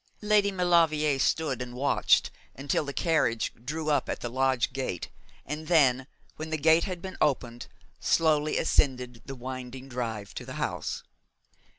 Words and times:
Lady 0.23 0.51
Maulevrier 0.51 1.19
stood 1.19 1.61
and 1.61 1.75
watched 1.75 2.31
until 2.55 2.83
the 2.83 2.91
carriage 2.91 3.53
drew 3.63 3.91
up 3.91 4.09
at 4.09 4.19
the 4.21 4.31
lodge 4.31 4.73
gate, 4.73 5.09
and 5.45 5.67
then, 5.67 6.07
when 6.37 6.49
the 6.49 6.57
gate 6.57 6.85
had 6.85 7.03
been 7.03 7.17
opened, 7.21 7.67
slowly 7.99 8.57
ascended 8.57 9.21
the 9.27 9.35
winding 9.35 9.87
drive 9.87 10.33
to 10.33 10.43
the 10.43 10.53
house. 10.53 11.03